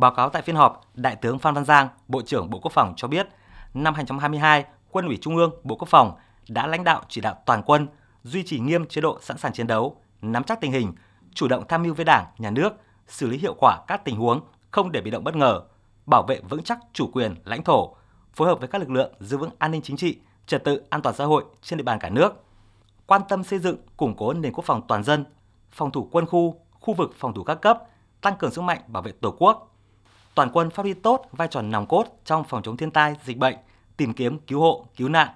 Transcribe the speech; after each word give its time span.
Báo 0.00 0.10
cáo 0.10 0.30
tại 0.30 0.42
phiên 0.42 0.56
họp, 0.56 0.80
Đại 0.94 1.16
tướng 1.16 1.38
Phan 1.38 1.54
Văn 1.54 1.64
Giang, 1.64 1.88
Bộ 2.08 2.22
trưởng 2.22 2.50
Bộ 2.50 2.58
Quốc 2.58 2.72
phòng 2.72 2.94
cho 2.96 3.08
biết, 3.08 3.28
năm 3.74 3.94
2022, 3.94 4.64
Quân 4.90 5.06
ủy 5.06 5.18
Trung 5.20 5.36
ương, 5.36 5.50
Bộ 5.62 5.76
Quốc 5.76 5.88
phòng 5.88 6.16
đã 6.48 6.66
lãnh 6.66 6.84
đạo 6.84 7.02
chỉ 7.08 7.20
đạo 7.20 7.34
toàn 7.46 7.62
quân 7.62 7.86
duy 8.22 8.42
trì 8.42 8.58
nghiêm 8.58 8.86
chế 8.86 9.00
độ 9.00 9.18
sẵn 9.20 9.38
sàng 9.38 9.52
chiến 9.52 9.66
đấu, 9.66 9.96
nắm 10.22 10.44
chắc 10.44 10.60
tình 10.60 10.72
hình, 10.72 10.92
chủ 11.34 11.48
động 11.48 11.64
tham 11.68 11.82
mưu 11.82 11.94
với 11.94 12.04
Đảng, 12.04 12.26
Nhà 12.38 12.50
nước, 12.50 12.72
xử 13.08 13.26
lý 13.26 13.38
hiệu 13.38 13.54
quả 13.58 13.78
các 13.86 14.04
tình 14.04 14.16
huống, 14.16 14.40
không 14.70 14.92
để 14.92 15.00
bị 15.00 15.10
động 15.10 15.24
bất 15.24 15.36
ngờ, 15.36 15.60
bảo 16.06 16.22
vệ 16.28 16.40
vững 16.48 16.62
chắc 16.62 16.78
chủ 16.92 17.10
quyền, 17.12 17.34
lãnh 17.44 17.64
thổ, 17.64 17.96
phối 18.34 18.48
hợp 18.48 18.58
với 18.58 18.68
các 18.68 18.78
lực 18.78 18.90
lượng 18.90 19.12
giữ 19.20 19.36
vững 19.36 19.50
an 19.58 19.70
ninh 19.70 19.82
chính 19.82 19.96
trị, 19.96 20.18
trật 20.46 20.64
tự 20.64 20.82
an 20.90 21.02
toàn 21.02 21.16
xã 21.16 21.24
hội 21.24 21.44
trên 21.62 21.76
địa 21.76 21.84
bàn 21.84 21.98
cả 21.98 22.10
nước, 22.10 22.44
quan 23.06 23.22
tâm 23.28 23.44
xây 23.44 23.58
dựng, 23.58 23.76
củng 23.96 24.16
cố 24.16 24.32
nền 24.32 24.52
quốc 24.52 24.64
phòng 24.64 24.82
toàn 24.88 25.04
dân, 25.04 25.24
phòng 25.70 25.90
thủ 25.90 26.08
quân 26.12 26.26
khu, 26.26 26.60
khu 26.80 26.94
vực 26.94 27.14
phòng 27.18 27.34
thủ 27.34 27.44
các 27.44 27.54
cấp, 27.54 27.78
tăng 28.20 28.36
cường 28.36 28.50
sức 28.50 28.62
mạnh 28.62 28.80
bảo 28.86 29.02
vệ 29.02 29.12
Tổ 29.12 29.34
quốc. 29.38 29.67
Toàn 30.38 30.50
quân 30.52 30.70
phát 30.70 30.82
huy 30.82 30.94
tốt 30.94 31.26
vai 31.32 31.48
trò 31.48 31.62
nòng 31.62 31.86
cốt 31.86 32.04
trong 32.24 32.44
phòng 32.44 32.62
chống 32.62 32.76
thiên 32.76 32.90
tai, 32.90 33.14
dịch 33.24 33.38
bệnh, 33.38 33.56
tìm 33.96 34.12
kiếm, 34.12 34.38
cứu 34.38 34.60
hộ, 34.60 34.86
cứu 34.96 35.08
nạn, 35.08 35.28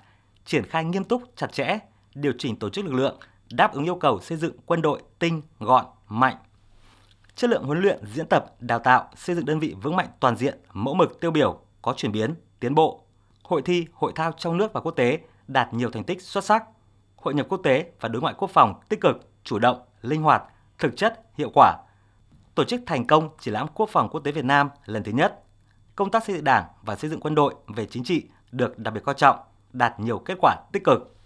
triển 0.45 0.67
khai 0.67 0.85
nghiêm 0.85 1.05
túc, 1.05 1.23
chặt 1.37 1.53
chẽ, 1.53 1.79
điều 2.15 2.33
chỉnh 2.39 2.57
tổ 2.57 2.71
chức 2.71 2.85
lực 2.85 2.95
lượng, 2.95 3.19
đáp 3.53 3.73
ứng 3.73 3.85
yêu 3.85 3.95
cầu 3.95 4.21
xây 4.21 4.39
dựng 4.39 4.57
quân 4.67 4.83
đội 4.83 5.03
tinh, 5.19 5.43
gọn, 5.59 5.87
mạnh. 6.09 6.37
Chất 7.35 7.51
lượng 7.51 7.65
huấn 7.65 7.81
luyện, 7.81 8.07
diễn 8.15 8.27
tập, 8.27 8.45
đào 8.61 8.79
tạo, 8.79 9.09
xây 9.17 9.37
dựng 9.37 9.45
đơn 9.45 9.59
vị 9.59 9.75
vững 9.83 9.97
mạnh 9.97 10.09
toàn 10.21 10.37
diện, 10.37 10.59
mẫu 10.73 10.95
mực 10.95 11.21
tiêu 11.21 11.31
biểu, 11.31 11.61
có 11.83 11.95
chuyển 11.97 12.13
biến, 12.13 12.35
tiến 12.61 12.75
bộ. 12.75 13.05
Hội 13.43 13.63
thi, 13.63 13.87
hội 13.93 14.13
thao 14.15 14.33
trong 14.33 14.57
nước 14.57 14.73
và 14.73 14.81
quốc 14.81 14.93
tế 14.93 15.19
đạt 15.49 15.75
nhiều 15.75 15.91
thành 15.91 16.05
tích 16.05 16.23
xuất 16.23 16.45
sắc. 16.45 16.65
Hội 17.17 17.35
nhập 17.35 17.47
quốc 17.49 17.61
tế 17.65 17.91
và 18.01 18.09
đối 18.09 18.23
ngoại 18.23 18.35
quốc 18.39 18.51
phòng 18.51 18.81
tích 18.89 19.01
cực, 19.01 19.31
chủ 19.45 19.59
động, 19.59 19.83
linh 20.03 20.23
hoạt, 20.23 20.43
thực 20.79 20.97
chất, 20.97 21.21
hiệu 21.35 21.51
quả. 21.55 21.77
Tổ 22.55 22.65
chức 22.65 22.81
thành 22.87 23.07
công 23.07 23.29
triển 23.41 23.55
lãm 23.55 23.67
quốc 23.75 23.91
phòng 23.91 24.09
quốc 24.09 24.21
tế 24.21 24.33
Việt 24.33 24.45
Nam 24.45 24.71
lần 24.85 25.03
thứ 25.05 25.13
nhất. 25.13 25.43
Công 25.97 26.11
tác 26.11 26.25
xây 26.25 26.35
dựng 26.35 26.45
Đảng 26.45 26.65
và 26.83 26.97
xây 26.97 27.11
dựng 27.11 27.21
quân 27.21 27.35
đội 27.35 27.55
về 27.67 27.87
chính 27.87 28.05
trị 28.05 28.27
được 28.51 28.79
đặc 28.79 28.95
biệt 28.95 29.01
coi 29.05 29.15
trọng, 29.15 29.37
đạt 29.73 30.01
nhiều 30.01 30.19
kết 30.19 30.39
quả 30.41 30.57
tích 30.73 30.85
cực. 30.85 31.17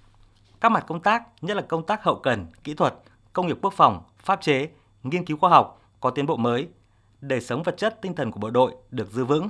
Các 0.60 0.72
mặt 0.72 0.84
công 0.86 1.00
tác, 1.00 1.22
nhất 1.40 1.56
là 1.56 1.62
công 1.62 1.86
tác 1.86 2.04
hậu 2.04 2.20
cần, 2.22 2.46
kỹ 2.64 2.74
thuật, 2.74 2.94
công 3.32 3.46
nghiệp 3.46 3.58
quốc 3.62 3.74
phòng, 3.76 4.02
pháp 4.18 4.40
chế, 4.40 4.68
nghiên 5.02 5.24
cứu 5.24 5.36
khoa 5.36 5.50
học 5.50 5.80
có 6.00 6.10
tiến 6.10 6.26
bộ 6.26 6.36
mới. 6.36 6.68
Đời 7.20 7.40
sống 7.40 7.62
vật 7.62 7.74
chất 7.76 7.98
tinh 8.02 8.14
thần 8.14 8.30
của 8.30 8.40
bộ 8.40 8.50
đội 8.50 8.74
được 8.90 9.10
giữ 9.10 9.24
vững. 9.24 9.48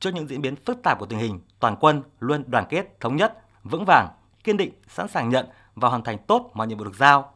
Trước 0.00 0.10
những 0.14 0.26
diễn 0.26 0.42
biến 0.42 0.56
phức 0.56 0.82
tạp 0.82 0.98
của 0.98 1.06
tình 1.06 1.18
hình, 1.18 1.40
toàn 1.60 1.76
quân 1.80 2.02
luôn 2.20 2.44
đoàn 2.46 2.66
kết, 2.68 3.00
thống 3.00 3.16
nhất, 3.16 3.42
vững 3.62 3.84
vàng, 3.84 4.08
kiên 4.44 4.56
định, 4.56 4.72
sẵn 4.88 5.08
sàng 5.08 5.28
nhận 5.28 5.46
và 5.74 5.88
hoàn 5.88 6.02
thành 6.02 6.18
tốt 6.18 6.50
mọi 6.54 6.66
nhiệm 6.66 6.78
vụ 6.78 6.84
được 6.84 6.96
giao. 6.96 7.34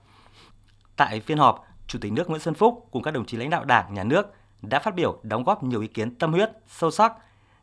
Tại 0.97 1.21
phiên 1.21 1.39
họp, 1.39 1.65
Chủ 1.89 1.99
tịch 1.99 2.13
nước 2.13 2.31
Nguyễn 2.31 2.41
Xuân 2.41 2.55
Phúc 2.55 2.89
cùng 2.91 3.03
các 3.03 3.11
đồng 3.11 3.27
chí 3.27 3.37
lãnh 3.37 3.51
đạo 3.51 3.65
Đảng, 3.65 3.95
Nhà 3.95 4.05
nước 4.05 4.35
đã 4.63 4.79
phát 4.79 4.95
biểu 4.95 5.19
đóng 5.23 5.45
góp 5.45 5.63
nhiều 5.63 5.81
ý 5.81 5.87
kiến 5.87 6.15
tâm 6.15 6.33
huyết, 6.33 6.51
sâu 6.67 6.91
sắc, 6.91 7.13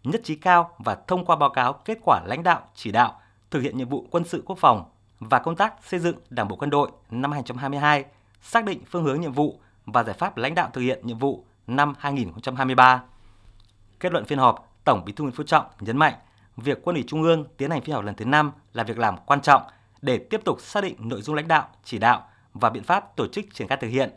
nhất 0.04 0.22
trí 0.24 0.36
cao 0.36 0.70
và 0.78 0.98
thông 1.08 1.26
qua 1.26 1.36
báo 1.36 1.50
cáo 1.50 1.74
kết 1.74 1.98
quả 2.06 2.22
lãnh 2.26 2.44
đạo, 2.44 2.62
chỉ 2.76 2.92
đạo 2.92 3.20
thực 3.52 3.60
hiện 3.60 3.78
nhiệm 3.78 3.90
vụ 3.90 4.08
quân 4.12 4.24
sự 4.24 4.44
quốc 4.46 4.58
phòng 4.60 4.86
và 5.20 5.40
công 5.40 5.56
tác 5.56 5.74
xây 5.88 6.00
dựng 6.00 6.16
Đảng 6.30 6.48
bộ 6.48 6.56
quân 6.56 6.70
đội 6.70 6.92
năm 7.10 7.32
2022, 7.32 8.06
xác 8.42 8.66
định 8.66 8.80
phương 8.92 9.04
hướng 9.04 9.22
nhiệm 9.22 9.32
vụ 9.32 9.60
và 9.86 10.04
giải 10.04 10.16
pháp 10.20 10.38
lãnh 10.38 10.56
đạo 10.56 10.70
thực 10.74 10.82
hiện 10.82 11.00
nhiệm 11.04 11.18
vụ 11.18 11.46
năm 11.68 11.94
2023. 12.00 13.04
Kết 14.00 14.12
luận 14.12 14.26
phiên 14.26 14.40
họp, 14.40 14.72
Tổng 14.84 15.06
Bí 15.06 15.14
thư 15.14 15.24
Nguyễn 15.24 15.36
Phú 15.36 15.44
Trọng 15.44 15.66
nhấn 15.80 15.98
mạnh 15.98 16.14
việc 16.58 16.80
Quân 16.84 16.96
ủy 16.96 17.04
Trung 17.08 17.24
ương 17.24 17.46
tiến 17.58 17.72
hành 17.72 17.82
phiên 17.82 17.96
họp 17.96 18.06
lần 18.06 18.16
thứ 18.16 18.26
5 18.26 18.52
là 18.74 18.84
việc 18.84 18.98
làm 18.98 19.16
quan 19.26 19.42
trọng 19.42 19.62
để 20.02 20.18
tiếp 20.18 20.42
tục 20.46 20.62
xác 20.62 20.84
định 20.84 20.96
nội 21.00 21.22
dung 21.22 21.36
lãnh 21.36 21.48
đạo, 21.48 21.68
chỉ 21.84 21.98
đạo 21.98 22.28
và 22.56 22.70
biện 22.70 22.84
pháp 22.84 23.16
tổ 23.16 23.28
chức 23.28 23.46
triển 23.54 23.68
khai 23.68 23.78
thực 23.82 23.88
hiện, 23.88 24.10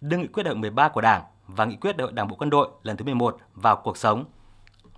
đưa 0.00 0.16
nghị 0.16 0.26
quyết 0.26 0.42
đại 0.42 0.54
hội 0.54 0.60
13 0.60 0.88
của 0.88 1.00
Đảng 1.00 1.22
và 1.46 1.64
nghị 1.64 1.76
quyết 1.76 1.96
đại 1.96 2.04
hội 2.04 2.12
Đảng 2.12 2.28
bộ 2.28 2.36
quân 2.36 2.50
đội 2.50 2.68
lần 2.82 2.96
thứ 2.96 3.04
11 3.04 3.36
vào 3.54 3.76
cuộc 3.76 3.96
sống. 3.96 4.24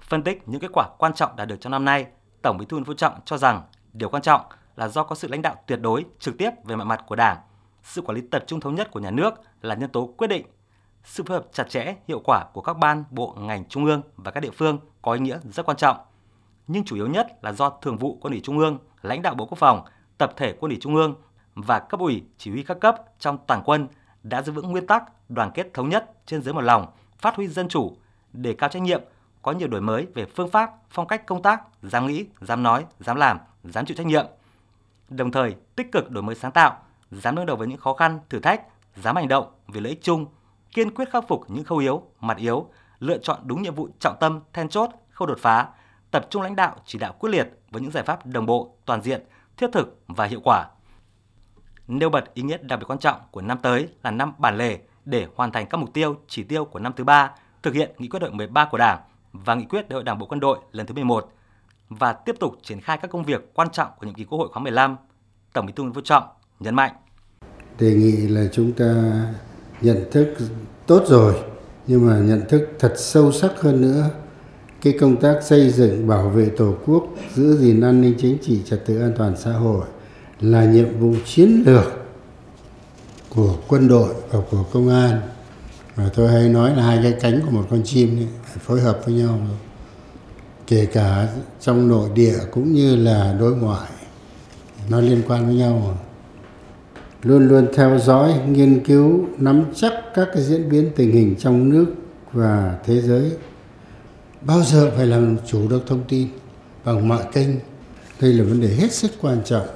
Phân 0.00 0.22
tích 0.22 0.48
những 0.48 0.60
kết 0.60 0.70
quả 0.72 0.88
quan 0.98 1.14
trọng 1.14 1.36
đạt 1.36 1.48
được 1.48 1.56
trong 1.60 1.70
năm 1.70 1.84
nay, 1.84 2.06
Tổng 2.42 2.58
Bí 2.58 2.66
thư 2.66 2.76
Nguyễn 2.76 2.84
Phú 2.84 2.94
Trọng 2.94 3.20
cho 3.24 3.38
rằng 3.38 3.62
điều 3.92 4.08
quan 4.08 4.22
trọng 4.22 4.40
là 4.76 4.88
do 4.88 5.04
có 5.04 5.14
sự 5.14 5.28
lãnh 5.28 5.42
đạo 5.42 5.56
tuyệt 5.66 5.80
đối, 5.80 6.04
trực 6.18 6.38
tiếp 6.38 6.50
về 6.64 6.76
mọi 6.76 6.86
mặt 6.86 7.04
của 7.06 7.16
Đảng, 7.16 7.36
sự 7.82 8.02
quản 8.02 8.16
lý 8.16 8.22
tập 8.30 8.44
trung 8.46 8.60
thống 8.60 8.74
nhất 8.74 8.90
của 8.90 9.00
nhà 9.00 9.10
nước 9.10 9.34
là 9.62 9.74
nhân 9.74 9.90
tố 9.90 10.14
quyết 10.16 10.26
định. 10.26 10.46
Sự 11.04 11.24
phối 11.26 11.36
hợp 11.36 11.46
chặt 11.52 11.68
chẽ, 11.68 11.94
hiệu 12.08 12.20
quả 12.24 12.44
của 12.52 12.60
các 12.60 12.78
ban, 12.78 13.04
bộ, 13.10 13.36
ngành 13.38 13.68
trung 13.68 13.84
ương 13.84 14.02
và 14.16 14.30
các 14.30 14.40
địa 14.40 14.50
phương 14.50 14.78
có 15.02 15.12
ý 15.12 15.20
nghĩa 15.20 15.38
rất 15.44 15.66
quan 15.66 15.76
trọng. 15.76 15.96
Nhưng 16.66 16.84
chủ 16.84 16.96
yếu 16.96 17.06
nhất 17.06 17.26
là 17.42 17.52
do 17.52 17.70
Thường 17.70 17.96
vụ 17.96 18.18
Quân 18.20 18.32
ủy 18.32 18.40
Trung 18.40 18.58
ương, 18.58 18.78
lãnh 19.02 19.22
đạo 19.22 19.34
Bộ 19.34 19.46
Quốc 19.46 19.58
phòng, 19.58 19.84
tập 20.18 20.32
thể 20.36 20.52
Quân 20.60 20.70
ủy 20.70 20.78
Trung 20.80 20.94
ương 20.94 21.14
và 21.62 21.78
cấp 21.78 22.00
ủy 22.00 22.22
chỉ 22.38 22.50
huy 22.50 22.62
các 22.62 22.80
cấp 22.80 22.96
trong 23.18 23.38
toàn 23.46 23.62
quân 23.64 23.88
đã 24.22 24.42
giữ 24.42 24.52
vững 24.52 24.70
nguyên 24.70 24.86
tắc 24.86 25.02
đoàn 25.28 25.50
kết 25.54 25.74
thống 25.74 25.88
nhất 25.88 26.10
trên 26.26 26.42
dưới 26.42 26.54
một 26.54 26.60
lòng, 26.60 26.86
phát 27.18 27.36
huy 27.36 27.48
dân 27.48 27.68
chủ, 27.68 27.96
đề 28.32 28.54
cao 28.54 28.70
trách 28.70 28.82
nhiệm, 28.82 29.00
có 29.42 29.52
nhiều 29.52 29.68
đổi 29.68 29.80
mới 29.80 30.06
về 30.14 30.24
phương 30.24 30.50
pháp, 30.50 30.70
phong 30.90 31.06
cách 31.06 31.26
công 31.26 31.42
tác, 31.42 31.62
dám 31.82 32.06
nghĩ, 32.06 32.26
dám 32.40 32.62
nói, 32.62 32.84
dám 33.00 33.16
làm, 33.16 33.38
dám 33.64 33.86
chịu 33.86 33.96
trách 33.96 34.06
nhiệm. 34.06 34.26
Đồng 35.08 35.32
thời 35.32 35.56
tích 35.76 35.92
cực 35.92 36.10
đổi 36.10 36.22
mới 36.22 36.34
sáng 36.34 36.52
tạo, 36.52 36.78
dám 37.10 37.36
đương 37.36 37.46
đầu 37.46 37.56
với 37.56 37.68
những 37.68 37.78
khó 37.78 37.94
khăn, 37.94 38.18
thử 38.30 38.38
thách, 38.38 38.62
dám 38.96 39.16
hành 39.16 39.28
động 39.28 39.52
vì 39.68 39.80
lợi 39.80 39.90
ích 39.90 40.02
chung, 40.02 40.26
kiên 40.72 40.94
quyết 40.94 41.10
khắc 41.10 41.28
phục 41.28 41.50
những 41.50 41.64
khâu 41.64 41.78
yếu, 41.78 42.02
mặt 42.20 42.36
yếu, 42.36 42.66
lựa 42.98 43.18
chọn 43.18 43.40
đúng 43.44 43.62
nhiệm 43.62 43.74
vụ 43.74 43.88
trọng 43.98 44.16
tâm, 44.20 44.40
then 44.52 44.68
chốt, 44.68 44.90
khâu 45.10 45.28
đột 45.28 45.38
phá, 45.38 45.68
tập 46.10 46.26
trung 46.30 46.42
lãnh 46.42 46.56
đạo 46.56 46.76
chỉ 46.84 46.98
đạo 46.98 47.12
quyết 47.18 47.30
liệt 47.30 47.48
với 47.70 47.82
những 47.82 47.90
giải 47.90 48.04
pháp 48.04 48.26
đồng 48.26 48.46
bộ, 48.46 48.76
toàn 48.84 49.02
diện, 49.02 49.24
thiết 49.56 49.70
thực 49.72 50.00
và 50.06 50.24
hiệu 50.24 50.40
quả 50.44 50.68
nêu 51.88 52.10
bật 52.10 52.34
ý 52.34 52.42
nghĩa 52.42 52.58
đặc 52.62 52.78
biệt 52.78 52.84
quan 52.88 52.98
trọng 52.98 53.20
của 53.30 53.40
năm 53.40 53.58
tới 53.62 53.88
là 54.02 54.10
năm 54.10 54.32
bản 54.38 54.56
lề 54.56 54.78
để 55.04 55.26
hoàn 55.34 55.52
thành 55.52 55.66
các 55.66 55.78
mục 55.78 55.94
tiêu, 55.94 56.16
chỉ 56.28 56.42
tiêu 56.42 56.64
của 56.64 56.78
năm 56.78 56.92
thứ 56.96 57.04
ba, 57.04 57.30
thực 57.62 57.74
hiện 57.74 57.90
nghị 57.98 58.08
quyết 58.08 58.20
đại 58.20 58.30
hội 58.30 58.36
13 58.36 58.68
của 58.70 58.78
Đảng 58.78 58.98
và 59.32 59.54
nghị 59.54 59.64
quyết 59.64 59.88
đại 59.88 59.94
hội 59.94 60.04
Đảng 60.04 60.18
bộ 60.18 60.26
quân 60.26 60.40
đội 60.40 60.58
lần 60.72 60.86
thứ 60.86 60.94
11 60.94 61.32
và 61.88 62.12
tiếp 62.12 62.36
tục 62.40 62.54
triển 62.62 62.80
khai 62.80 62.98
các 63.02 63.10
công 63.10 63.24
việc 63.24 63.54
quan 63.54 63.68
trọng 63.70 63.88
của 63.98 64.06
nhiệm 64.06 64.14
kỳ 64.14 64.24
Quốc 64.24 64.38
hội 64.38 64.48
khóa 64.48 64.62
15. 64.62 64.96
Tổng 65.52 65.66
Bí 65.66 65.72
thư 65.72 65.82
Nguyễn 65.82 65.94
Phú 65.94 66.00
Trọng 66.00 66.24
nhấn 66.60 66.74
mạnh: 66.74 66.92
Đề 67.78 67.94
nghị 67.94 68.16
là 68.16 68.44
chúng 68.52 68.72
ta 68.72 69.12
nhận 69.80 70.04
thức 70.12 70.36
tốt 70.86 71.02
rồi 71.06 71.34
nhưng 71.86 72.06
mà 72.06 72.18
nhận 72.18 72.42
thức 72.48 72.68
thật 72.78 72.94
sâu 72.96 73.32
sắc 73.32 73.60
hơn 73.60 73.80
nữa 73.80 74.10
cái 74.82 74.94
công 75.00 75.16
tác 75.16 75.38
xây 75.42 75.70
dựng 75.70 76.08
bảo 76.08 76.28
vệ 76.28 76.50
tổ 76.56 76.74
quốc 76.86 77.04
giữ 77.34 77.56
gìn 77.56 77.80
an 77.80 78.00
ninh 78.00 78.14
chính 78.18 78.38
trị 78.42 78.60
trật 78.64 78.86
tự 78.86 79.00
an 79.00 79.14
toàn 79.18 79.36
xã 79.36 79.52
hội 79.52 79.86
là 80.40 80.64
nhiệm 80.64 80.98
vụ 80.98 81.14
chiến 81.26 81.62
lược 81.66 81.84
của 83.28 83.56
quân 83.68 83.88
đội 83.88 84.14
và 84.30 84.38
của 84.50 84.64
công 84.72 84.88
an. 84.88 85.20
Và 85.94 86.10
tôi 86.14 86.28
hay 86.28 86.48
nói 86.48 86.76
là 86.76 86.82
hai 86.82 86.98
cái 87.02 87.14
cánh 87.20 87.40
của 87.44 87.50
một 87.50 87.66
con 87.70 87.82
chim 87.84 88.18
ấy, 88.18 88.26
phải 88.44 88.58
phối 88.58 88.80
hợp 88.80 89.00
với 89.04 89.14
nhau. 89.14 89.38
Kể 90.66 90.86
cả 90.86 91.28
trong 91.60 91.88
nội 91.88 92.10
địa 92.14 92.38
cũng 92.50 92.72
như 92.72 92.96
là 92.96 93.36
đối 93.40 93.56
ngoại 93.56 93.90
nó 94.88 95.00
liên 95.00 95.22
quan 95.28 95.46
với 95.46 95.54
nhau. 95.54 95.98
Luôn 97.22 97.48
luôn 97.48 97.66
theo 97.74 97.98
dõi 97.98 98.34
nghiên 98.48 98.84
cứu 98.84 99.26
nắm 99.38 99.64
chắc 99.74 99.92
các 100.14 100.28
cái 100.34 100.42
diễn 100.42 100.70
biến 100.70 100.90
tình 100.96 101.12
hình 101.12 101.34
trong 101.38 101.70
nước 101.70 101.86
và 102.32 102.78
thế 102.84 103.00
giới. 103.00 103.32
Bao 104.40 104.62
giờ 104.62 104.90
phải 104.96 105.06
làm 105.06 105.36
chủ 105.46 105.68
được 105.68 105.86
thông 105.86 106.04
tin 106.08 106.28
bằng 106.84 107.08
mọi 107.08 107.22
kênh. 107.32 107.48
Đây 108.20 108.32
là 108.32 108.44
vấn 108.44 108.60
đề 108.60 108.68
hết 108.68 108.92
sức 108.92 109.10
quan 109.20 109.38
trọng 109.44 109.66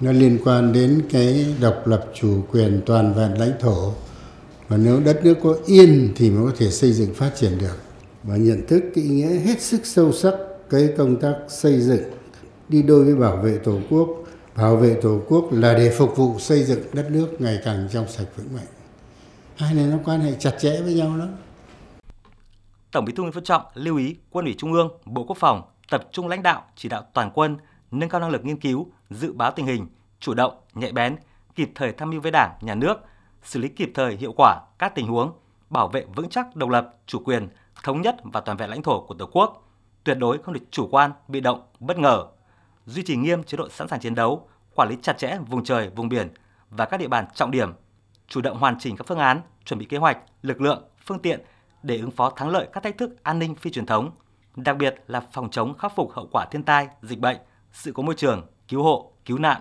nó 0.00 0.12
liên 0.12 0.38
quan 0.44 0.72
đến 0.72 1.02
cái 1.10 1.54
độc 1.60 1.86
lập 1.86 2.04
chủ 2.14 2.44
quyền 2.52 2.80
toàn 2.86 3.14
vẹn 3.14 3.40
lãnh 3.40 3.52
thổ. 3.60 3.92
Và 4.68 4.76
nếu 4.76 5.00
đất 5.00 5.20
nước 5.24 5.34
có 5.42 5.56
yên 5.66 6.12
thì 6.16 6.30
mới 6.30 6.52
có 6.52 6.56
thể 6.58 6.70
xây 6.70 6.92
dựng 6.92 7.14
phát 7.14 7.30
triển 7.36 7.58
được. 7.58 7.76
Và 8.22 8.36
nhận 8.36 8.66
thức 8.66 8.82
cái 8.94 9.04
ý 9.04 9.10
nghĩa 9.10 9.28
hết 9.28 9.60
sức 9.60 9.86
sâu 9.86 10.12
sắc 10.12 10.34
cái 10.70 10.88
công 10.98 11.20
tác 11.20 11.34
xây 11.48 11.80
dựng 11.80 12.02
đi 12.68 12.82
đôi 12.82 13.04
với 13.04 13.14
bảo 13.14 13.36
vệ 13.36 13.58
tổ 13.64 13.78
quốc. 13.90 14.08
Bảo 14.56 14.76
vệ 14.76 14.96
tổ 15.02 15.20
quốc 15.28 15.52
là 15.52 15.74
để 15.74 15.94
phục 15.98 16.16
vụ 16.16 16.38
xây 16.38 16.64
dựng 16.64 16.80
đất 16.92 17.10
nước 17.10 17.40
ngày 17.40 17.58
càng 17.64 17.88
trong 17.92 18.08
sạch 18.08 18.26
vững 18.36 18.54
mạnh. 18.54 18.66
Hai 19.56 19.74
này 19.74 19.86
nó 19.86 19.98
quan 20.04 20.20
hệ 20.20 20.32
chặt 20.38 20.54
chẽ 20.60 20.80
với 20.80 20.94
nhau 20.94 21.16
lắm. 21.16 21.28
Tổng 22.92 23.04
Bí 23.04 23.12
thư 23.12 23.22
Nguyễn 23.22 23.32
Phú 23.32 23.40
Trọng 23.44 23.62
lưu 23.74 23.96
ý 23.96 24.16
Quân 24.30 24.44
ủy 24.44 24.54
Trung 24.58 24.72
ương, 24.72 24.88
Bộ 25.04 25.24
Quốc 25.24 25.36
phòng 25.40 25.62
tập 25.90 26.08
trung 26.12 26.28
lãnh 26.28 26.42
đạo 26.42 26.64
chỉ 26.76 26.88
đạo 26.88 27.02
toàn 27.14 27.30
quân 27.34 27.56
nâng 27.90 28.08
cao 28.08 28.20
năng 28.20 28.30
lực 28.30 28.44
nghiên 28.44 28.60
cứu, 28.60 28.92
dự 29.10 29.32
báo 29.32 29.50
tình 29.50 29.66
hình, 29.66 29.86
chủ 30.20 30.34
động, 30.34 30.54
nhạy 30.74 30.92
bén, 30.92 31.16
kịp 31.54 31.70
thời 31.74 31.92
tham 31.92 32.10
mưu 32.10 32.20
với 32.20 32.30
Đảng, 32.30 32.50
Nhà 32.60 32.74
nước, 32.74 32.96
xử 33.42 33.60
lý 33.60 33.68
kịp 33.68 33.90
thời 33.94 34.16
hiệu 34.16 34.32
quả 34.36 34.60
các 34.78 34.94
tình 34.94 35.06
huống, 35.06 35.32
bảo 35.70 35.88
vệ 35.88 36.04
vững 36.14 36.28
chắc 36.28 36.56
độc 36.56 36.70
lập, 36.70 36.94
chủ 37.06 37.18
quyền, 37.24 37.48
thống 37.82 38.00
nhất 38.00 38.16
và 38.24 38.40
toàn 38.40 38.56
vẹn 38.56 38.70
lãnh 38.70 38.82
thổ 38.82 39.00
của 39.00 39.14
Tổ 39.14 39.26
quốc, 39.32 39.68
tuyệt 40.04 40.18
đối 40.18 40.38
không 40.38 40.54
được 40.54 40.64
chủ 40.70 40.88
quan, 40.90 41.12
bị 41.28 41.40
động, 41.40 41.62
bất 41.80 41.98
ngờ, 41.98 42.26
duy 42.86 43.02
trì 43.02 43.16
nghiêm 43.16 43.44
chế 43.44 43.56
độ 43.56 43.68
sẵn 43.68 43.88
sàng 43.88 44.00
chiến 44.00 44.14
đấu, 44.14 44.48
quản 44.74 44.88
lý 44.88 44.96
chặt 45.02 45.18
chẽ 45.18 45.38
vùng 45.48 45.64
trời, 45.64 45.90
vùng 45.96 46.08
biển 46.08 46.28
và 46.70 46.84
các 46.84 46.96
địa 46.96 47.08
bàn 47.08 47.26
trọng 47.34 47.50
điểm, 47.50 47.72
chủ 48.28 48.40
động 48.40 48.58
hoàn 48.58 48.78
chỉnh 48.78 48.96
các 48.96 49.06
phương 49.06 49.18
án, 49.18 49.40
chuẩn 49.64 49.78
bị 49.78 49.86
kế 49.86 49.96
hoạch, 49.96 50.18
lực 50.42 50.60
lượng, 50.60 50.84
phương 51.06 51.18
tiện 51.18 51.40
để 51.82 51.98
ứng 51.98 52.10
phó 52.10 52.30
thắng 52.30 52.50
lợi 52.50 52.68
các 52.72 52.82
thách 52.82 52.98
thức 52.98 53.22
an 53.22 53.38
ninh 53.38 53.54
phi 53.54 53.70
truyền 53.70 53.86
thống, 53.86 54.10
đặc 54.56 54.76
biệt 54.76 54.94
là 55.06 55.20
phòng 55.32 55.50
chống 55.50 55.78
khắc 55.78 55.92
phục 55.96 56.12
hậu 56.12 56.28
quả 56.32 56.46
thiên 56.50 56.62
tai, 56.62 56.88
dịch 57.02 57.18
bệnh, 57.18 57.36
sự 57.72 57.92
cố 57.92 58.02
môi 58.02 58.14
trường, 58.14 58.46
cứu 58.68 58.82
hộ, 58.82 59.12
cứu 59.24 59.38
nạn. 59.38 59.60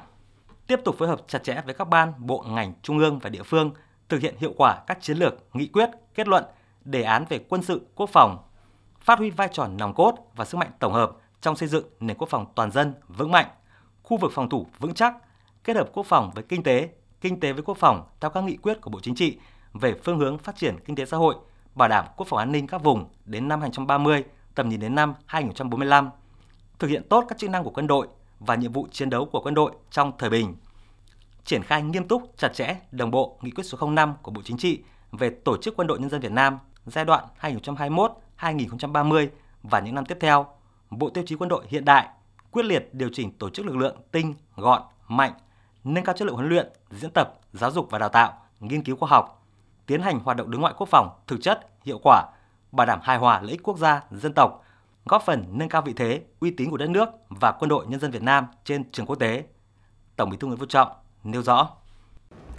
Tiếp 0.67 0.79
tục 0.85 0.95
phối 0.97 1.07
hợp 1.07 1.21
chặt 1.27 1.43
chẽ 1.43 1.61
với 1.65 1.73
các 1.73 1.89
ban, 1.89 2.13
bộ, 2.17 2.45
ngành, 2.47 2.73
trung 2.81 2.99
ương 2.99 3.19
và 3.19 3.29
địa 3.29 3.43
phương 3.43 3.71
thực 4.09 4.21
hiện 4.21 4.35
hiệu 4.37 4.53
quả 4.57 4.83
các 4.87 4.97
chiến 5.01 5.17
lược, 5.17 5.33
nghị 5.53 5.67
quyết, 5.67 5.89
kết 6.15 6.27
luận 6.27 6.43
đề 6.85 7.03
án 7.03 7.25
về 7.29 7.39
quân 7.49 7.63
sự 7.63 7.87
quốc 7.95 8.09
phòng, 8.09 8.37
phát 9.01 9.19
huy 9.19 9.29
vai 9.29 9.49
trò 9.51 9.67
nòng 9.67 9.93
cốt 9.93 10.15
và 10.35 10.45
sức 10.45 10.57
mạnh 10.57 10.71
tổng 10.79 10.93
hợp 10.93 11.11
trong 11.41 11.55
xây 11.55 11.69
dựng 11.69 11.85
nền 11.99 12.17
quốc 12.17 12.29
phòng 12.29 12.45
toàn 12.55 12.71
dân 12.71 12.93
vững 13.07 13.31
mạnh, 13.31 13.47
khu 14.03 14.17
vực 14.17 14.31
phòng 14.33 14.49
thủ 14.49 14.67
vững 14.79 14.93
chắc, 14.93 15.15
kết 15.63 15.75
hợp 15.75 15.89
quốc 15.93 16.05
phòng 16.05 16.31
với 16.35 16.43
kinh 16.43 16.63
tế, 16.63 16.89
kinh 17.21 17.39
tế 17.39 17.53
với 17.53 17.63
quốc 17.63 17.77
phòng 17.77 18.07
theo 18.19 18.31
các 18.31 18.43
nghị 18.43 18.57
quyết 18.57 18.81
của 18.81 18.89
Bộ 18.89 18.99
Chính 18.99 19.15
trị 19.15 19.37
về 19.73 19.93
phương 20.03 20.19
hướng 20.19 20.37
phát 20.37 20.55
triển 20.55 20.75
kinh 20.85 20.95
tế 20.95 21.05
xã 21.05 21.17
hội, 21.17 21.35
bảo 21.75 21.89
đảm 21.89 22.05
quốc 22.17 22.27
phòng 22.27 22.39
an 22.39 22.51
ninh 22.51 22.67
các 22.67 22.83
vùng 22.83 23.05
đến 23.25 23.47
năm 23.47 23.61
2030, 23.61 24.23
tầm 24.55 24.69
nhìn 24.69 24.79
đến 24.79 24.95
năm 24.95 25.13
2045, 25.25 26.09
thực 26.79 26.87
hiện 26.87 27.03
tốt 27.09 27.25
các 27.27 27.37
chức 27.37 27.49
năng 27.49 27.63
của 27.63 27.69
quân 27.69 27.87
đội 27.87 28.07
và 28.39 28.55
nhiệm 28.55 28.71
vụ 28.71 28.87
chiến 28.91 29.09
đấu 29.09 29.25
của 29.25 29.41
quân 29.41 29.53
đội 29.53 29.71
trong 29.91 30.11
thời 30.17 30.29
bình, 30.29 30.55
triển 31.45 31.63
khai 31.63 31.81
nghiêm 31.81 32.07
túc, 32.07 32.33
chặt 32.37 32.53
chẽ, 32.53 32.75
đồng 32.91 33.11
bộ 33.11 33.37
nghị 33.41 33.51
quyết 33.51 33.63
số 33.63 33.89
05 33.89 34.13
của 34.21 34.31
Bộ 34.31 34.41
Chính 34.45 34.57
trị 34.57 34.83
về 35.11 35.29
tổ 35.29 35.57
chức 35.57 35.75
quân 35.77 35.87
đội 35.87 35.99
nhân 35.99 36.09
dân 36.09 36.21
Việt 36.21 36.31
Nam 36.31 36.59
giai 36.85 37.05
đoạn 37.05 37.23
2021-2030 37.41 39.27
và 39.63 39.79
những 39.79 39.95
năm 39.95 40.05
tiếp 40.05 40.17
theo, 40.21 40.45
bộ 40.89 41.09
tiêu 41.09 41.23
chí 41.27 41.35
quân 41.35 41.49
đội 41.49 41.65
hiện 41.67 41.85
đại, 41.85 42.07
quyết 42.51 42.65
liệt 42.65 42.89
điều 42.93 43.09
chỉnh 43.13 43.31
tổ 43.31 43.49
chức 43.49 43.65
lực 43.65 43.75
lượng 43.75 43.95
tinh, 44.11 44.33
gọn, 44.55 44.81
mạnh, 45.07 45.33
nâng 45.83 46.03
cao 46.03 46.15
chất 46.17 46.25
lượng 46.25 46.35
huấn 46.35 46.49
luyện, 46.49 46.67
diễn 46.91 47.11
tập, 47.11 47.39
giáo 47.53 47.71
dục 47.71 47.87
và 47.91 47.99
đào 47.99 48.09
tạo, 48.09 48.33
nghiên 48.59 48.83
cứu 48.83 48.95
khoa 48.95 49.09
học, 49.09 49.45
tiến 49.85 50.01
hành 50.01 50.19
hoạt 50.19 50.37
động 50.37 50.51
đối 50.51 50.61
ngoại 50.61 50.73
quốc 50.77 50.89
phòng 50.89 51.09
thực 51.27 51.41
chất, 51.41 51.67
hiệu 51.83 51.99
quả, 52.03 52.25
bảo 52.71 52.87
đảm 52.87 52.99
hài 53.03 53.17
hòa 53.17 53.41
lợi 53.41 53.51
ích 53.51 53.63
quốc 53.63 53.77
gia, 53.77 54.01
dân 54.11 54.33
tộc, 54.33 54.63
góp 55.09 55.23
phần 55.25 55.43
nâng 55.51 55.69
cao 55.69 55.81
vị 55.85 55.93
thế, 55.95 56.21
uy 56.39 56.51
tín 56.51 56.69
của 56.69 56.77
đất 56.77 56.89
nước 56.89 57.09
và 57.29 57.51
quân 57.51 57.69
đội 57.69 57.85
nhân 57.87 57.99
dân 57.99 58.11
Việt 58.11 58.21
Nam 58.21 58.45
trên 58.65 58.91
trường 58.91 59.05
quốc 59.05 59.15
tế. 59.15 59.43
Tổng 60.15 60.29
Bí 60.29 60.37
thư 60.39 60.47
Nguyễn 60.47 60.59
Phú 60.59 60.65
Trọng 60.65 60.87
nêu 61.23 61.41
rõ. 61.41 61.69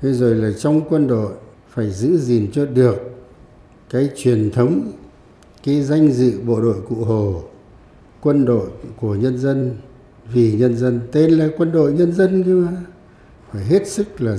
Thế 0.00 0.12
rồi 0.12 0.34
là 0.34 0.50
trong 0.58 0.80
quân 0.88 1.08
đội 1.08 1.32
phải 1.68 1.90
giữ 1.90 2.18
gìn 2.18 2.50
cho 2.52 2.66
được 2.66 2.96
cái 3.90 4.10
truyền 4.16 4.50
thống, 4.50 4.92
cái 5.64 5.82
danh 5.82 6.12
dự 6.12 6.40
bộ 6.46 6.60
đội 6.60 6.76
cụ 6.88 7.04
Hồ, 7.04 7.42
quân 8.20 8.44
đội 8.44 8.70
của 9.00 9.14
nhân 9.14 9.38
dân, 9.38 9.76
vì 10.32 10.52
nhân 10.52 10.76
dân, 10.76 11.00
tên 11.12 11.30
là 11.30 11.48
quân 11.56 11.72
đội 11.72 11.92
nhân 11.92 12.12
dân 12.12 12.42
cơ 12.44 12.70
mà. 12.70 12.76
Phải 13.52 13.64
hết 13.64 13.88
sức 13.88 14.20
là 14.20 14.36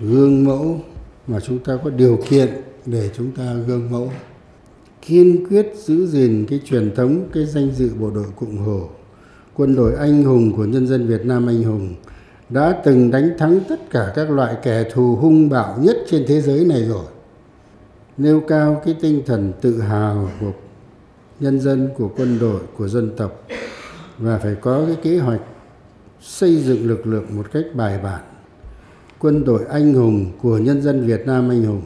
gương 0.00 0.44
mẫu 0.44 0.80
mà 1.26 1.40
chúng 1.40 1.58
ta 1.58 1.78
có 1.84 1.90
điều 1.90 2.18
kiện 2.28 2.62
để 2.86 3.10
chúng 3.16 3.32
ta 3.32 3.54
gương 3.54 3.90
mẫu 3.90 4.12
kiên 5.06 5.46
quyết 5.48 5.72
giữ 5.76 6.06
gìn 6.06 6.46
cái 6.48 6.60
truyền 6.64 6.94
thống, 6.94 7.28
cái 7.32 7.46
danh 7.46 7.70
dự 7.70 7.90
bộ 8.00 8.10
đội 8.10 8.26
Cộng 8.40 8.56
Hồ. 8.56 8.88
Quân 9.54 9.76
đội 9.76 9.94
anh 9.94 10.22
hùng 10.22 10.52
của 10.56 10.64
nhân 10.64 10.86
dân 10.86 11.06
Việt 11.06 11.24
Nam 11.24 11.46
anh 11.46 11.62
hùng 11.62 11.94
đã 12.48 12.80
từng 12.84 13.10
đánh 13.10 13.30
thắng 13.38 13.60
tất 13.68 13.90
cả 13.90 14.12
các 14.16 14.30
loại 14.30 14.56
kẻ 14.62 14.84
thù 14.92 15.16
hung 15.16 15.48
bạo 15.48 15.78
nhất 15.80 15.96
trên 16.10 16.24
thế 16.26 16.40
giới 16.40 16.64
này 16.64 16.84
rồi. 16.84 17.04
Nêu 18.18 18.40
cao 18.40 18.82
cái 18.84 18.96
tinh 19.00 19.22
thần 19.26 19.52
tự 19.60 19.80
hào 19.80 20.30
của 20.40 20.52
nhân 21.40 21.60
dân, 21.60 21.88
của 21.96 22.10
quân 22.16 22.38
đội, 22.38 22.60
của 22.76 22.88
dân 22.88 23.10
tộc 23.16 23.46
và 24.18 24.38
phải 24.38 24.54
có 24.54 24.86
cái 24.86 24.96
kế 25.02 25.18
hoạch 25.18 25.40
xây 26.20 26.56
dựng 26.56 26.88
lực 26.88 27.06
lượng 27.06 27.26
một 27.36 27.52
cách 27.52 27.64
bài 27.74 27.98
bản. 28.02 28.20
Quân 29.18 29.44
đội 29.44 29.64
anh 29.70 29.94
hùng 29.94 30.32
của 30.42 30.58
nhân 30.58 30.82
dân 30.82 31.06
Việt 31.06 31.26
Nam 31.26 31.48
anh 31.48 31.62
hùng 31.62 31.82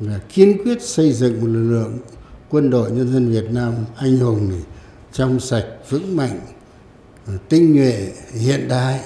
là 0.00 0.20
kiên 0.28 0.62
quyết 0.64 0.82
xây 0.82 1.12
dựng 1.12 1.40
một 1.40 1.46
lực 1.46 1.70
lượng 1.70 1.98
quân 2.54 2.70
đội 2.70 2.90
nhân 2.90 3.12
dân 3.12 3.30
Việt 3.30 3.50
Nam 3.50 3.74
anh 3.96 4.18
hùng 4.18 4.50
này 4.50 4.62
trong 5.12 5.40
sạch 5.40 5.66
vững 5.90 6.16
mạnh, 6.16 6.40
tinh 7.48 7.74
nhuệ, 7.74 8.12
hiện 8.32 8.68
đại, 8.68 9.00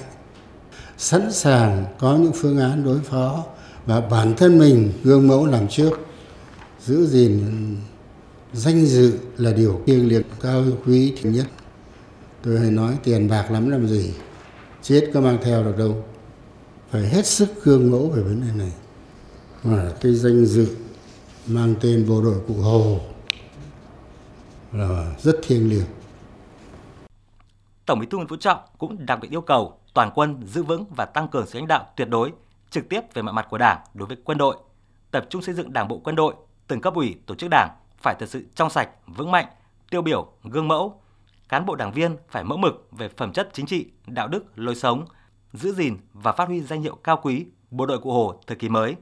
sẵn 0.98 1.32
sàng 1.32 1.84
có 1.98 2.16
những 2.16 2.32
phương 2.34 2.58
án 2.58 2.84
đối 2.84 2.98
phó 2.98 3.44
và 3.86 4.00
bản 4.00 4.34
thân 4.36 4.58
mình 4.58 4.92
gương 5.04 5.28
mẫu 5.28 5.46
làm 5.46 5.68
trước. 5.68 5.90
Giữ 6.86 7.06
gìn, 7.06 7.40
danh 8.52 8.86
dự 8.86 9.12
là 9.36 9.52
điều 9.52 9.80
thiêng 9.86 10.08
liêng, 10.08 10.22
cao 10.40 10.64
quý 10.86 11.14
thứ 11.22 11.30
nhất. 11.30 11.46
Tôi 12.42 12.58
hay 12.58 12.70
nói 12.70 12.96
tiền 13.04 13.28
bạc 13.28 13.50
lắm 13.50 13.70
làm 13.70 13.88
gì, 13.88 14.10
chết 14.82 15.10
có 15.14 15.20
mang 15.20 15.38
theo 15.42 15.64
được 15.64 15.78
đâu. 15.78 16.04
Phải 16.90 17.08
hết 17.08 17.26
sức 17.26 17.48
gương 17.64 17.90
mẫu 17.90 18.08
về 18.08 18.22
vấn 18.22 18.40
đề 18.40 18.48
này. 18.56 18.72
Mà 19.64 19.92
cái 20.00 20.14
danh 20.14 20.46
dự 20.46 20.66
mang 21.46 21.74
tên 21.80 22.08
bộ 22.08 22.22
đội 22.22 22.36
cụ 22.48 22.54
hồ 22.54 23.00
là 24.72 25.14
rất 25.18 25.36
thiêng 25.42 25.70
liêng 25.70 25.84
Tổng 27.86 27.98
Bí 27.98 28.06
thư 28.06 28.16
Nguyễn 28.16 28.28
Phú 28.28 28.36
Trọng 28.36 28.58
cũng 28.78 29.06
đặc 29.06 29.18
biệt 29.22 29.30
yêu 29.30 29.40
cầu 29.40 29.80
toàn 29.94 30.10
quân 30.14 30.46
giữ 30.46 30.62
vững 30.62 30.84
và 30.96 31.04
tăng 31.04 31.28
cường 31.28 31.46
sự 31.46 31.58
lãnh 31.58 31.68
đạo 31.68 31.86
tuyệt 31.96 32.08
đối 32.08 32.32
trực 32.70 32.88
tiếp 32.88 33.00
về 33.14 33.22
mọi 33.22 33.34
mặt 33.34 33.46
của 33.50 33.58
Đảng 33.58 33.78
đối 33.94 34.08
với 34.08 34.16
quân 34.24 34.38
đội, 34.38 34.56
tập 35.10 35.26
trung 35.30 35.42
xây 35.42 35.54
dựng 35.54 35.72
Đảng 35.72 35.88
bộ 35.88 36.00
quân 36.04 36.16
đội, 36.16 36.34
từng 36.66 36.80
cấp 36.80 36.94
ủy, 36.94 37.16
tổ 37.26 37.34
chức 37.34 37.50
Đảng 37.50 37.68
phải 38.02 38.14
thật 38.18 38.28
sự 38.28 38.46
trong 38.54 38.70
sạch, 38.70 38.88
vững 39.06 39.30
mạnh, 39.30 39.46
tiêu 39.90 40.02
biểu, 40.02 40.32
gương 40.44 40.68
mẫu. 40.68 41.00
Cán 41.48 41.66
bộ 41.66 41.74
đảng 41.74 41.92
viên 41.92 42.16
phải 42.28 42.44
mẫu 42.44 42.58
mực 42.58 42.88
về 42.92 43.08
phẩm 43.08 43.32
chất 43.32 43.48
chính 43.52 43.66
trị, 43.66 43.86
đạo 44.06 44.28
đức, 44.28 44.44
lối 44.54 44.74
sống, 44.74 45.04
giữ 45.52 45.72
gìn 45.72 45.96
và 46.12 46.32
phát 46.32 46.48
huy 46.48 46.60
danh 46.60 46.82
hiệu 46.82 46.94
cao 47.04 47.20
quý 47.22 47.46
bộ 47.70 47.86
đội 47.86 47.98
cụ 47.98 48.12
Hồ 48.12 48.40
thời 48.46 48.56
kỳ 48.56 48.68
mới. 48.68 48.96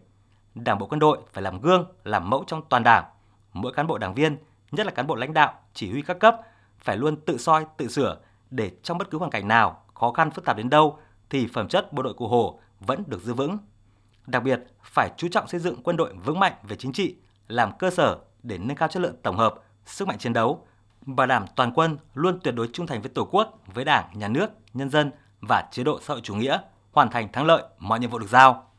Đảng 0.54 0.78
bộ 0.78 0.86
quân 0.86 0.98
đội 0.98 1.18
phải 1.32 1.42
làm 1.42 1.60
gương, 1.60 1.86
làm 2.04 2.30
mẫu 2.30 2.44
trong 2.46 2.62
toàn 2.68 2.82
Đảng. 2.82 3.04
Mỗi 3.52 3.72
cán 3.72 3.86
bộ 3.86 3.98
đảng 3.98 4.14
viên, 4.14 4.36
nhất 4.76 4.86
là 4.86 4.92
cán 4.92 5.06
bộ 5.06 5.14
lãnh 5.14 5.34
đạo, 5.34 5.52
chỉ 5.74 5.90
huy 5.90 6.02
các 6.02 6.18
cấp 6.18 6.36
phải 6.78 6.96
luôn 6.96 7.16
tự 7.16 7.38
soi, 7.38 7.66
tự 7.76 7.88
sửa 7.88 8.16
để 8.50 8.70
trong 8.82 8.98
bất 8.98 9.10
cứ 9.10 9.18
hoàn 9.18 9.30
cảnh 9.30 9.48
nào, 9.48 9.82
khó 9.94 10.12
khăn 10.12 10.30
phức 10.30 10.44
tạp 10.44 10.56
đến 10.56 10.70
đâu 10.70 10.98
thì 11.30 11.46
phẩm 11.46 11.68
chất 11.68 11.92
bộ 11.92 12.02
đội 12.02 12.14
cụ 12.14 12.28
Hồ 12.28 12.60
vẫn 12.80 13.02
được 13.06 13.22
giữ 13.22 13.34
vững. 13.34 13.58
Đặc 14.26 14.42
biệt, 14.42 14.60
phải 14.82 15.10
chú 15.16 15.28
trọng 15.28 15.48
xây 15.48 15.60
dựng 15.60 15.82
quân 15.82 15.96
đội 15.96 16.14
vững 16.24 16.40
mạnh 16.40 16.52
về 16.62 16.76
chính 16.76 16.92
trị, 16.92 17.16
làm 17.48 17.78
cơ 17.78 17.90
sở 17.90 18.18
để 18.42 18.58
nâng 18.58 18.76
cao 18.76 18.88
chất 18.88 19.00
lượng 19.00 19.16
tổng 19.22 19.36
hợp, 19.36 19.54
sức 19.86 20.08
mạnh 20.08 20.18
chiến 20.18 20.32
đấu, 20.32 20.66
bảo 21.00 21.26
đảm 21.26 21.44
toàn 21.56 21.72
quân 21.74 21.98
luôn 22.14 22.40
tuyệt 22.44 22.54
đối 22.54 22.68
trung 22.72 22.86
thành 22.86 23.02
với 23.02 23.10
Tổ 23.10 23.24
quốc, 23.24 23.58
với 23.74 23.84
Đảng, 23.84 24.10
Nhà 24.14 24.28
nước, 24.28 24.50
nhân 24.74 24.90
dân 24.90 25.10
và 25.40 25.68
chế 25.72 25.84
độ 25.84 26.00
xã 26.02 26.14
hội 26.14 26.20
chủ 26.24 26.34
nghĩa, 26.34 26.58
hoàn 26.92 27.10
thành 27.10 27.32
thắng 27.32 27.46
lợi 27.46 27.62
mọi 27.78 28.00
nhiệm 28.00 28.10
vụ 28.10 28.18
được 28.18 28.30
giao. 28.30 28.70